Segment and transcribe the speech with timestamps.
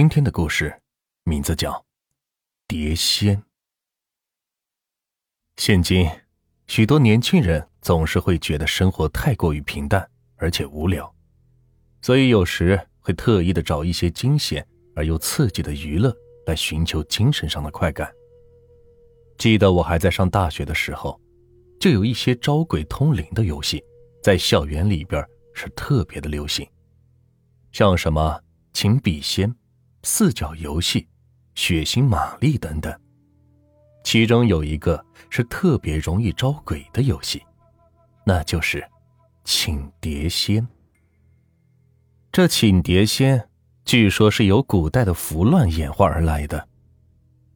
[0.00, 0.80] 今天的故事
[1.24, 1.72] 名字叫
[2.66, 3.36] 《碟仙》。
[5.58, 6.10] 现今，
[6.68, 11.14] 许多年轻人总是会觉得生活太过于平淡而且无聊，
[12.00, 14.66] 所以有时会特意的找一些惊险
[14.96, 18.10] 而又刺激的娱乐来寻求精神上的快感。
[19.36, 21.20] 记得我还在上大学的时候，
[21.78, 23.84] 就有一些招鬼通灵的游戏，
[24.22, 25.22] 在校园里边
[25.52, 26.66] 是特别的流行，
[27.70, 28.42] 像什么
[28.72, 29.54] 请笔仙。
[30.02, 31.06] 四角游戏、
[31.54, 32.98] 血腥玛丽等等，
[34.02, 37.42] 其中有一个是特别容易招鬼的游戏，
[38.24, 38.82] 那就是
[39.44, 40.66] 请碟仙。
[42.32, 43.48] 这请碟仙
[43.84, 46.68] 据说是由古代的符乱演化而来的，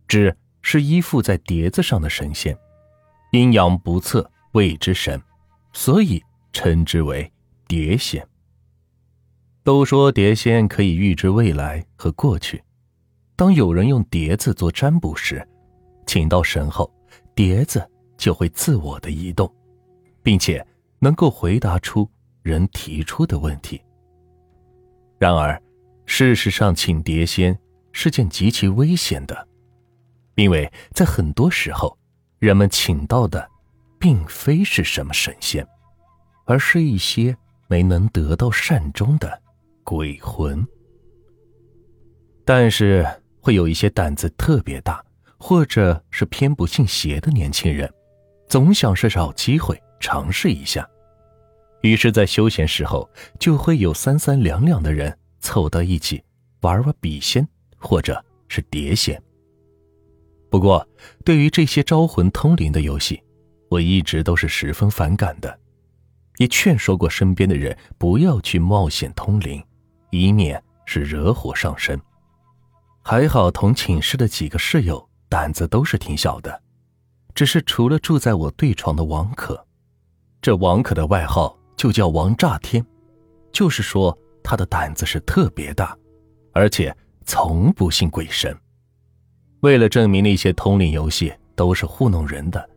[0.07, 2.57] 指是依附在碟子上的神仙，
[3.33, 5.23] 阴阳不测谓之神，
[5.73, 6.23] 所以
[6.53, 7.33] 称之为
[7.67, 8.27] 碟仙。
[9.65, 12.63] 都说碟仙可以预知未来和过去。
[13.35, 15.43] 当有人用碟子做占卜时，
[16.07, 16.93] 请到神后，
[17.35, 17.83] 碟子
[18.19, 19.51] 就会自我的移动，
[20.23, 20.65] 并且
[20.99, 22.07] 能够回答出
[22.43, 23.81] 人提出的问题。
[25.19, 25.61] 然而，
[26.05, 27.59] 事实上，请碟仙
[27.91, 29.49] 是件极其危险的，
[30.35, 31.97] 因为在很多时候，
[32.39, 33.49] 人们请到的，
[33.99, 35.67] 并非是什么神仙，
[36.45, 37.35] 而是一些
[37.67, 39.41] 没能得到善终的。
[39.85, 40.67] 鬼魂，
[42.43, 43.07] 但是
[43.39, 45.05] 会有一些胆子特别大，
[45.37, 47.93] 或者是偏不信邪的年轻人，
[48.49, 50.89] 总想是找机会尝试一下。
[51.83, 56.25] 于是，在休闲时候，就会有三三两两的人凑到一起
[56.63, 57.47] 玩玩笔仙，
[57.77, 59.23] 或者是碟仙。
[60.51, 60.89] 不过，
[61.27, 63.23] 对于这些招魂通灵的游戏，
[63.69, 65.61] 我一直都是十分反感的，
[66.39, 69.63] 也劝说过身边的人不要去冒险通灵。
[70.23, 72.01] 以免是惹火上身。
[73.03, 76.63] 还好同寝室的几个室友胆子都是挺小的，
[77.35, 79.63] 只是除了住在我对床的王可，
[80.41, 82.85] 这王可的外号就叫王炸天，
[83.53, 85.97] 就是说他的胆子是特别大，
[86.53, 88.57] 而且从不信鬼神。
[89.61, 92.71] 为了证明那些通灵游戏都是糊弄人的，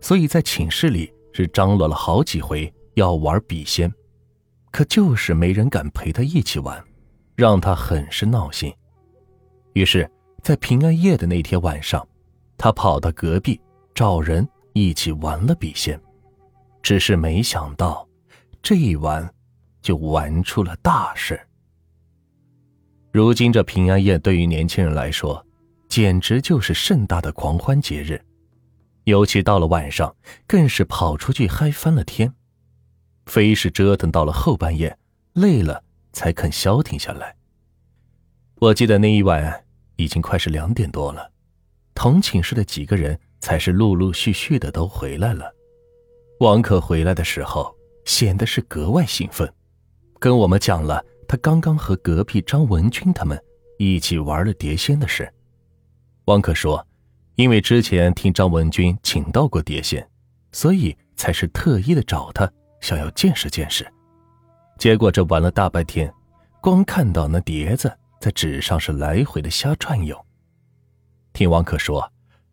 [0.00, 3.92] 所以在寝室里是张罗了好几回要玩笔仙。
[4.70, 6.84] 可就是没人敢陪他一起玩，
[7.34, 8.72] 让他很是闹心。
[9.72, 10.08] 于是，
[10.42, 12.06] 在平安夜的那天晚上，
[12.56, 13.60] 他跑到隔壁
[13.94, 16.00] 找人一起玩了笔仙。
[16.82, 18.06] 只是没想到，
[18.62, 19.28] 这一玩
[19.80, 21.40] 就玩出了大事。
[23.10, 25.44] 如今这平安夜对于年轻人来说，
[25.88, 28.20] 简直就是盛大的狂欢节日，
[29.04, 30.14] 尤其到了晚上，
[30.46, 32.34] 更是跑出去嗨翻了天。
[33.26, 34.98] 非是折腾到了后半夜，
[35.32, 35.82] 累了
[36.14, 37.36] 才肯消停下来。
[38.60, 39.64] 我记得那一晚
[39.96, 41.30] 已经快是两点多了，
[41.94, 45.54] 同寝室的几个人才是陆陆续续的都回来了。
[46.40, 47.76] 王可回来的时候
[48.06, 49.52] 显得是格外兴奋，
[50.18, 53.38] 跟我们讲了他刚刚和隔壁张文军他们
[53.78, 55.30] 一起玩了碟仙的事。
[56.24, 56.86] 王可说，
[57.34, 60.08] 因为之前听张文军请到过碟仙，
[60.52, 62.50] 所以才是特意的找他。
[62.80, 63.90] 想要见识见识，
[64.84, 66.12] 结果这玩了大半天，
[66.60, 67.90] 光看到那碟子
[68.20, 70.14] 在纸上是来回的瞎转悠。
[71.32, 72.06] 听王可说，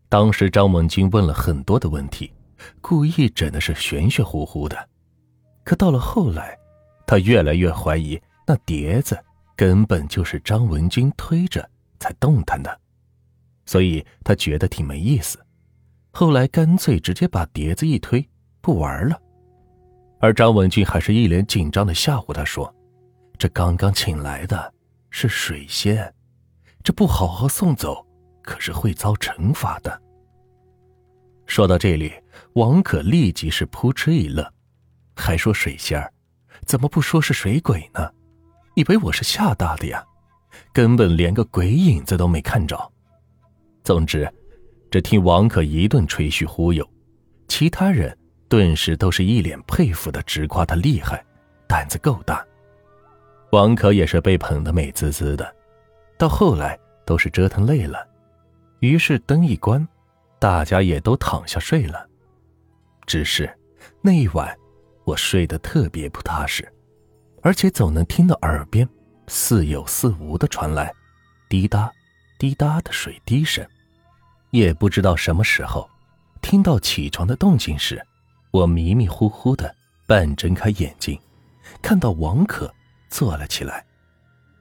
[0.07, 2.31] 当时张文军问了很多的问题，
[2.79, 4.77] 故意整的是玄玄乎乎的。
[5.65, 6.57] 可到了后来，
[7.05, 9.21] 他越来越怀疑那碟子
[9.53, 12.79] 根本就是张文军推着才动弹的，
[13.65, 15.37] 所以他觉得挺没意思。
[16.13, 18.25] 后来干脆直接把碟子一推，
[18.61, 19.21] 不玩了。
[20.21, 22.73] 而张文俊还是一脸紧张的吓唬他说
[23.39, 24.71] ：“这刚刚请来的
[25.09, 26.13] 是水仙，
[26.83, 28.05] 这不好好送走，
[28.43, 29.99] 可是会遭惩罚的。”
[31.47, 32.13] 说到这里，
[32.53, 34.47] 王可立即是扑哧一乐，
[35.15, 36.13] 还说：“水仙儿，
[36.67, 38.07] 怎么不说是水鬼呢？
[38.75, 40.05] 以为我是吓大的呀？
[40.71, 42.77] 根本连个鬼影子都没看着。”
[43.83, 44.31] 总之，
[44.91, 46.87] 这听王可一顿吹嘘忽悠，
[47.47, 48.15] 其他人。
[48.51, 51.23] 顿时都是一脸佩服的，直夸他厉害，
[51.67, 52.45] 胆子够大。
[53.53, 55.55] 王可也是被捧得美滋滋的。
[56.17, 58.05] 到后来都是折腾累了，
[58.81, 59.87] 于是灯一关，
[60.37, 62.05] 大家也都躺下睡了。
[63.05, 63.49] 只是
[64.01, 64.53] 那一晚，
[65.05, 66.69] 我睡得特别不踏实，
[67.43, 68.85] 而且总能听到耳边
[69.27, 70.93] 似有似无的传来
[71.47, 71.89] 滴答
[72.37, 73.65] 滴答的水滴声。
[74.49, 75.89] 也不知道什么时候，
[76.41, 78.05] 听到起床的动静时。
[78.51, 79.73] 我迷迷糊糊的
[80.05, 81.19] 半睁开眼睛，
[81.81, 82.71] 看到王可
[83.09, 83.85] 坐了起来，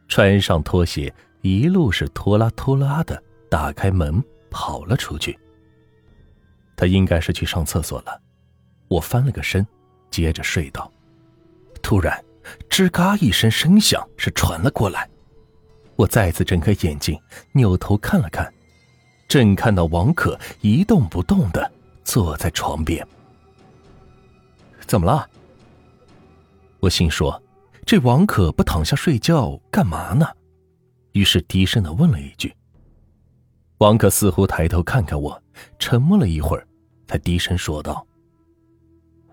[0.08, 3.20] 穿上拖鞋，一路是拖拉拖拉的
[3.50, 5.36] 打开门跑了出去。
[6.76, 8.20] 他应该是去上厕所了。
[8.88, 9.66] 我翻了个身，
[10.10, 10.90] 接着睡到。
[11.82, 12.24] 突然，
[12.68, 15.08] 吱嘎一声声响是传了过来。
[15.96, 17.20] 我再次睁开眼睛，
[17.52, 18.52] 扭头看了看，
[19.28, 21.70] 正看到王可一动不动的
[22.04, 23.06] 坐在床边。
[24.90, 25.30] 怎么了？
[26.80, 27.40] 我心说，
[27.86, 30.26] 这王可不躺下睡觉干嘛呢？
[31.12, 32.52] 于是低声的问了一句。
[33.78, 35.40] 王可似乎抬头看看我，
[35.78, 36.66] 沉默了一会儿，
[37.06, 38.04] 才低声说道：“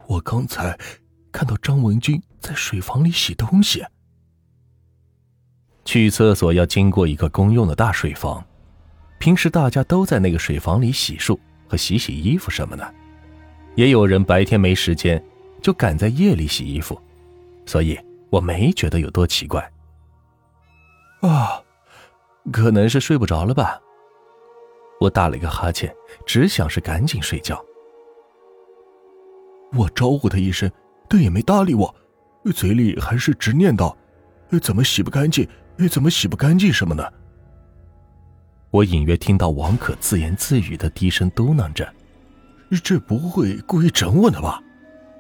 [0.06, 0.77] 我刚才
[1.31, 3.83] 看到张文军在水房里洗东西。”
[5.86, 8.45] 去厕所要经过一个公用的大水房，
[9.18, 11.36] 平时大家都在那个水房里洗漱
[11.68, 12.94] 和洗洗衣服什么的，
[13.75, 15.19] 也有人白天没时间，
[15.62, 17.00] 就赶在夜里洗衣服，
[17.65, 18.00] 所以
[18.30, 19.62] 我没觉得有多奇怪。
[21.21, 21.62] 啊，
[22.51, 23.80] 可能是睡不着了吧。
[25.00, 25.94] 我打了一个哈欠，
[26.25, 27.63] 只想是赶紧睡觉。
[29.74, 30.71] 我招呼他一声，
[31.09, 31.94] 他也没搭理我，
[32.56, 33.95] 嘴里还是直念叨
[34.62, 35.48] ：“怎么洗不干净？”
[35.92, 37.07] 怎么洗不干净什么呢？
[38.71, 41.88] 我隐约听到王可自言自语的低声嘟囔着
[42.83, 44.60] ：“这不会故意整我的吧？”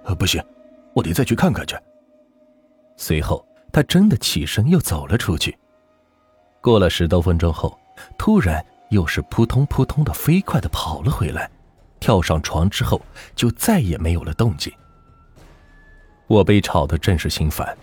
[0.07, 0.41] 呃，不行，
[0.93, 1.77] 我得再去看看去。
[2.95, 5.55] 随后，他真的起身又走了出去。
[6.61, 7.77] 过了十多分钟后，
[8.17, 11.51] 突然又是扑通扑通的飞快的跑了回来，
[11.99, 13.01] 跳上床之后
[13.35, 14.73] 就再也没有了动静。
[16.25, 17.77] 我被吵得正是心烦，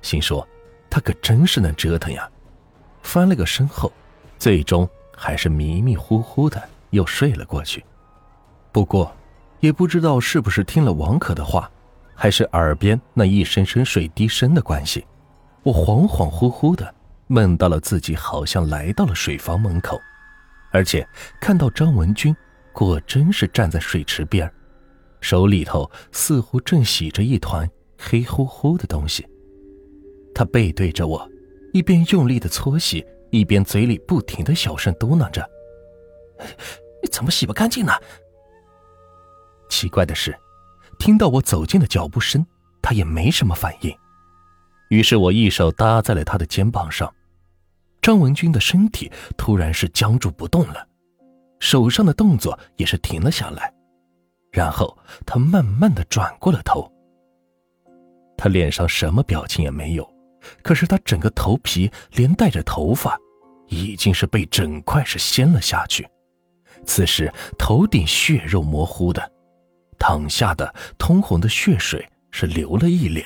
[0.00, 0.46] 心说。
[0.90, 2.30] 他可真是能折腾呀！
[3.02, 3.90] 翻了个身后，
[4.38, 7.84] 最终还是迷迷糊糊的又睡了过去。
[8.70, 9.12] 不过，
[9.64, 11.70] 也不知道是不是听了王可的话，
[12.14, 15.02] 还是耳边那一声声水滴声的关系，
[15.62, 16.94] 我恍恍惚惚的
[17.28, 19.98] 梦到了自己好像来到了水房门口，
[20.70, 21.08] 而且
[21.40, 22.36] 看到张文军
[22.74, 24.52] 果真是站在水池边，
[25.22, 27.66] 手里头似乎正洗着一团
[27.98, 29.26] 黑乎乎的东西。
[30.34, 31.26] 他背对着我，
[31.72, 35.42] 一边用力的搓洗，一边嘴里不停的小声嘟囔着
[37.10, 37.92] ：“怎么洗不干净呢？”
[39.74, 40.32] 奇怪的是，
[41.00, 42.46] 听到我走近的脚步声，
[42.80, 43.92] 他也没什么反应。
[44.88, 47.12] 于是我一手搭在了他的肩膀上，
[48.00, 50.86] 张文军的身体突然是僵住不动了，
[51.58, 53.74] 手上的动作也是停了下来，
[54.52, 56.88] 然后他慢慢的转过了头，
[58.38, 60.08] 他脸上什么表情也没有。
[60.62, 63.18] 可是他整个头皮连带着头发，
[63.66, 66.08] 已经是被整块是掀了下去。
[66.86, 69.32] 此时头顶血肉模糊的，
[70.06, 73.24] 淌下的通红的血水是流了一脸。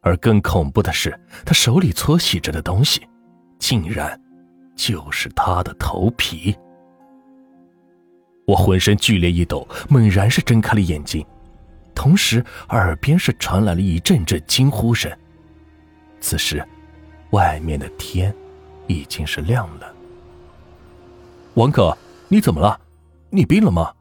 [0.00, 3.06] 而更恐怖的是，他手里搓洗着的东西，
[3.58, 4.18] 竟然
[4.74, 6.56] 就是他的头皮。
[8.46, 11.22] 我浑身剧烈一抖，猛然是睁开了眼睛，
[11.94, 15.12] 同时耳边是传来了一阵阵惊呼声。
[16.18, 16.66] 此时，
[17.32, 18.34] 外面的天
[18.86, 19.94] 已经是亮了。
[21.56, 21.94] 王可，
[22.28, 22.80] 你怎么了？
[23.28, 23.92] 你病了吗？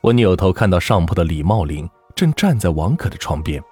[0.00, 3.62] 我扭头看到上铺的李茂林正站在王可的床边，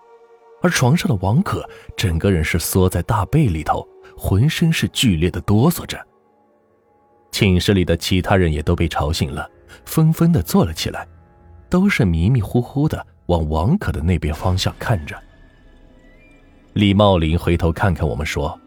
[0.62, 3.86] 而床上的王可整个人是缩在大被里头，
[4.16, 5.98] 浑身是剧烈的哆嗦着。
[7.30, 9.48] 寝室里的其他人也都被吵醒了，
[9.84, 11.06] 纷纷的坐了起来，
[11.68, 15.16] 都是迷迷糊糊的往王可的那边方向看着。
[16.72, 18.58] 李茂林回头看看我们，说：“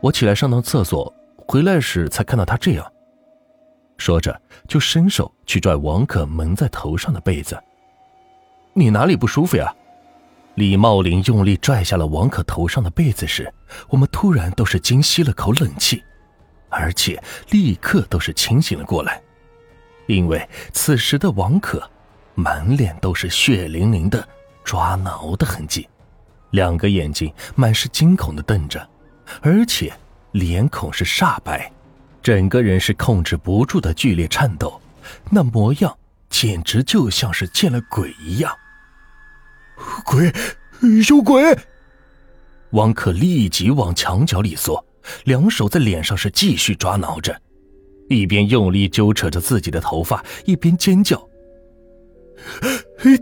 [0.00, 2.92] 我起来上趟厕所，回来时才看到他这样。”
[3.98, 7.62] 说着，就伸手去拽王可蒙在头上的被子。
[8.72, 9.74] “你哪里不舒服呀？”
[10.54, 13.52] 李茂林用力拽下了王可头上的被子时，
[13.88, 16.02] 我们突然都是惊吸了口冷气，
[16.68, 19.22] 而且立刻都是清醒了过来，
[20.06, 21.88] 因为此时的王可
[22.34, 24.26] 满脸都是血淋淋的
[24.64, 25.88] 抓挠的痕迹。
[26.50, 28.84] 两个眼睛满是惊恐的瞪着，
[29.42, 29.92] 而且
[30.32, 31.70] 脸孔是煞白，
[32.28, 34.78] 整个人是控制不住的剧烈颤抖，
[35.30, 35.96] 那模样
[36.28, 38.54] 简直就像是见了鬼一样。
[40.04, 40.30] 鬼，
[41.08, 41.58] 有鬼！
[42.72, 44.84] 王可立即往墙角里缩，
[45.24, 47.34] 两手在脸上是继续抓挠着，
[48.10, 51.26] 一边用力揪扯着自己的头发，一边尖叫：“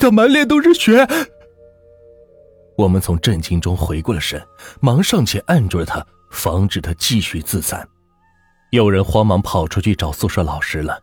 [0.00, 1.06] 他满脸都是血！”
[2.76, 4.44] 我们从震惊中回过了神，
[4.80, 7.88] 忙上前按住了他，防止他继续自残。
[8.70, 11.00] 有人慌忙跑出去找宿舍老师了。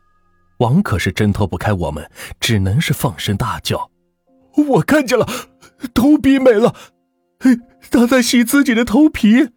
[0.59, 3.89] 王可是挣脱不开我们，只能是放声大叫
[4.69, 5.27] ：“我看见了，
[5.93, 6.73] 头皮没了，
[7.91, 9.49] 他在洗自己的头皮。”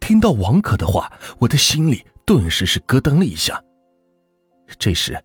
[0.00, 3.62] 听到王可的话，我的心里顿时是咯噔了一下。
[4.78, 5.22] 这时，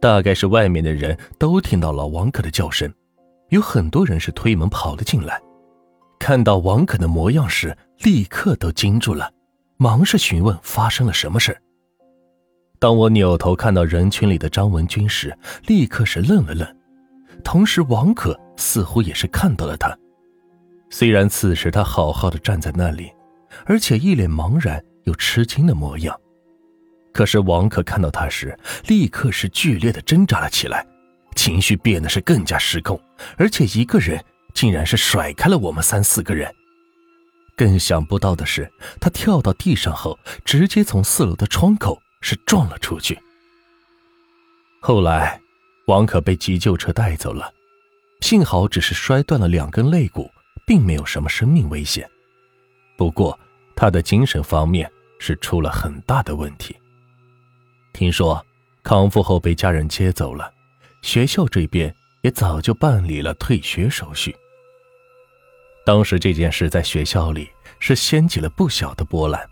[0.00, 2.92] 大概是外面的人都听到了王可的叫声，
[3.48, 5.40] 有很多人是推门跑了进来，
[6.18, 9.32] 看到王可的模样时，立刻都惊住了，
[9.80, 11.56] 忙是询问发生了什么事。
[12.80, 16.66] 当我扭头看到人群里的张文军时，立刻是愣了愣，
[17.44, 19.96] 同时王可似乎也是看到了他。
[20.90, 23.12] 虽然此时他好好的站在那里，
[23.66, 26.18] 而且一脸茫然又吃惊的模样，
[27.12, 28.58] 可是王可看到他时，
[28.88, 30.84] 立刻是剧烈的挣扎了起来，
[31.36, 33.00] 情绪变得是更加失控，
[33.36, 34.20] 而且一个人
[34.54, 36.52] 竟然是甩开了我们三四个人。
[37.58, 42.00] 更想不到的是，他跳到地上后，直接从四楼的窗口。
[42.20, 43.16] 是撞了出去。
[44.80, 45.40] 后来，
[45.86, 47.54] 王可被急救车带走了，
[48.22, 50.28] 幸好只是摔断了两根肋骨，
[50.66, 52.10] 并没有什么生命危险。
[52.96, 53.38] 不过，
[53.76, 56.76] 他的精神方面是出了很大的问题。
[57.92, 58.44] 听说
[58.82, 60.52] 康复后被家人接走了，
[61.02, 64.36] 学校这边也早就办理了退学手续。
[65.88, 69.48] 当时这件事在学校里是掀起了不小的波澜，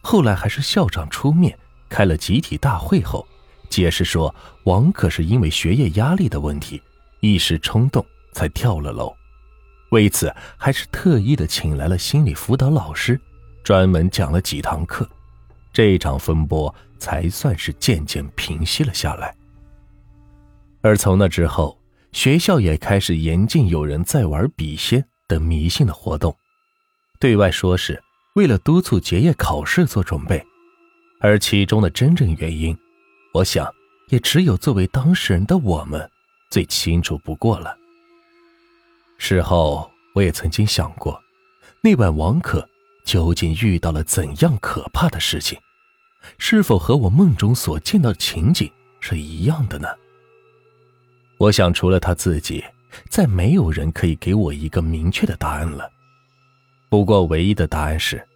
[0.00, 1.54] 后来还是校长出面。
[1.86, 3.28] 开了集体大会后，
[3.68, 6.80] 解释说王可是因为学业压力的问题，
[7.20, 8.02] 一时冲动
[8.32, 9.14] 才跳了楼。
[9.90, 13.20] 为此，还是特意的请来了心理辅导老师，
[13.62, 15.06] 专门讲了几堂课。
[15.74, 19.36] 这场风波才算是渐渐平息了下来。
[20.80, 21.78] 而从那之后，
[22.12, 26.36] 学校也开始严禁有人在玩笔仙等迷信的活动，
[27.20, 28.02] 对外说是
[28.34, 30.44] 为了督促结业考试做准备。
[31.20, 32.76] 而其中的真正原因，
[33.32, 33.72] 我想
[34.08, 36.10] 也只有作为当事人的我们
[36.50, 37.76] 最清楚不过了。
[39.18, 41.22] 事后我也曾经想过，
[41.80, 42.68] 那晚王可
[43.04, 45.56] 究竟遇到了怎样可怕的事情？
[46.38, 48.68] 是否和我梦中所见到的情景
[48.98, 49.86] 是一样的呢？
[51.38, 52.64] 我想，除了他自己，
[53.08, 55.90] 再没有人可以给我一个明确的答案了。
[56.88, 58.26] 不过，唯一的答案是。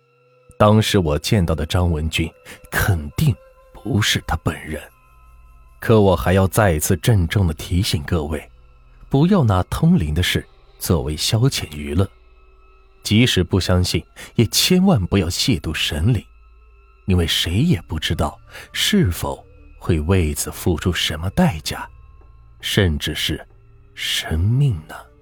[0.57, 2.31] 当时我见到的张文俊，
[2.71, 3.35] 肯定
[3.73, 4.81] 不是他本人。
[5.81, 8.49] 可我还要再一次郑重的提醒各位，
[9.09, 10.47] 不要拿通灵的事
[10.79, 12.09] 作为消遣娱乐。
[13.03, 14.03] 即使不相信，
[14.37, 16.25] 也千万不要亵渎神灵，
[17.07, 18.39] 因为谁也不知道
[18.73, 19.45] 是否
[19.79, 21.87] 会为此付出什么代价，
[22.61, 23.45] 甚至是
[23.95, 25.14] 生命呢。